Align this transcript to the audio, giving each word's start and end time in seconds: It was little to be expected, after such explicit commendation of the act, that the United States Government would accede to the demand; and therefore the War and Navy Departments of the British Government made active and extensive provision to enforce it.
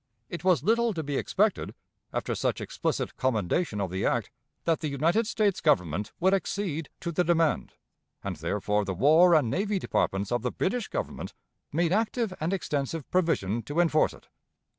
It 0.29 0.43
was 0.43 0.63
little 0.63 0.95
to 0.95 1.03
be 1.03 1.15
expected, 1.15 1.75
after 2.11 2.33
such 2.33 2.59
explicit 2.59 3.15
commendation 3.17 3.79
of 3.79 3.91
the 3.91 4.03
act, 4.03 4.31
that 4.63 4.79
the 4.79 4.87
United 4.87 5.27
States 5.27 5.61
Government 5.61 6.11
would 6.19 6.33
accede 6.33 6.89
to 7.01 7.11
the 7.11 7.23
demand; 7.23 7.73
and 8.23 8.35
therefore 8.37 8.83
the 8.83 8.95
War 8.95 9.35
and 9.35 9.47
Navy 9.51 9.77
Departments 9.77 10.31
of 10.31 10.41
the 10.41 10.51
British 10.51 10.87
Government 10.87 11.35
made 11.71 11.93
active 11.93 12.33
and 12.39 12.51
extensive 12.51 13.07
provision 13.11 13.61
to 13.61 13.79
enforce 13.79 14.13
it. 14.15 14.27